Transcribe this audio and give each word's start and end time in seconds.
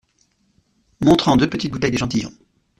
Montrant 1.01 1.35
deux 1.37 1.47
petites 1.47 1.71
bouteilles 1.71 1.91
d’échantillon. 1.91 2.31